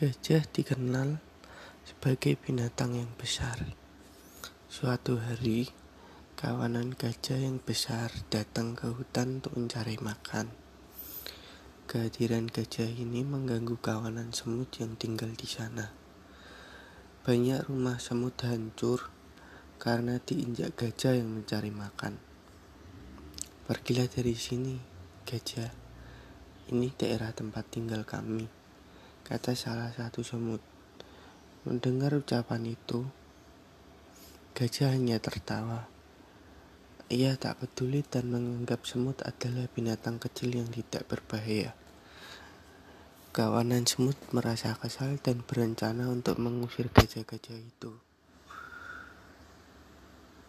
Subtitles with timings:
[0.00, 1.20] Gajah dikenal
[1.84, 3.68] sebagai binatang yang besar.
[4.64, 5.68] Suatu hari,
[6.40, 10.56] kawanan gajah yang besar datang ke hutan untuk mencari makan.
[11.84, 15.92] Kehadiran gajah ini mengganggu kawanan semut yang tinggal di sana.
[17.20, 19.12] Banyak rumah semut hancur
[19.76, 22.16] karena diinjak gajah yang mencari makan.
[23.68, 24.80] Pergilah dari sini,
[25.28, 25.68] gajah.
[26.72, 28.59] Ini daerah tempat tinggal kami
[29.30, 30.58] kata salah satu semut.
[31.62, 33.06] Mendengar ucapan itu,
[34.58, 35.86] gajah hanya tertawa.
[37.06, 41.78] Ia tak peduli dan menganggap semut adalah binatang kecil yang tidak berbahaya.
[43.30, 48.02] Kawanan semut merasa kesal dan berencana untuk mengusir gajah-gajah itu.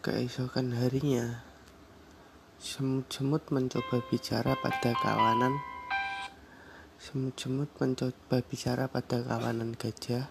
[0.01, 1.45] Keesokan harinya,
[2.57, 5.53] semut-semut mencoba bicara pada kawanan
[7.01, 10.29] Semut-semut mencoba bicara pada kawanan gajah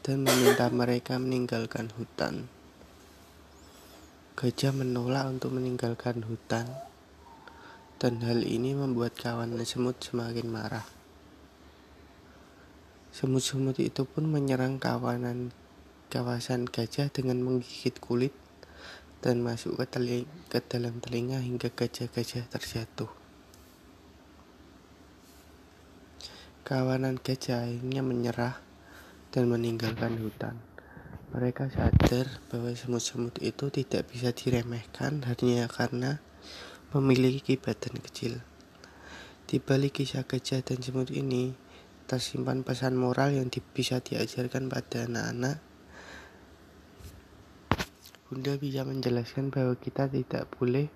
[0.00, 2.48] dan meminta mereka meninggalkan hutan.
[4.32, 6.64] Gajah menolak untuk meninggalkan hutan,
[8.00, 10.88] dan hal ini membuat kawanan semut semakin marah.
[13.12, 15.52] Semut-semut itu pun menyerang kawanan
[16.08, 18.32] kawasan gajah dengan menggigit kulit
[19.20, 23.17] dan masuk ke, teling ke dalam telinga hingga gajah-gajah terjatuh.
[26.68, 28.60] Kawanan gajah akhirnya menyerah
[29.32, 30.60] dan meninggalkan hutan.
[31.32, 36.20] Mereka sadar bahwa semut-semut itu tidak bisa diremehkan hanya karena
[36.92, 38.44] memiliki badan kecil.
[39.48, 41.56] Di balik kisah gajah dan semut ini,
[42.04, 45.64] tersimpan pesan moral yang bisa diajarkan pada anak-anak.
[48.28, 50.92] Bunda bisa menjelaskan bahwa kita tidak boleh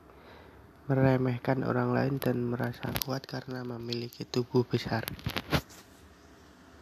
[0.92, 5.08] meremehkan orang lain dan merasa kuat karena memiliki tubuh besar.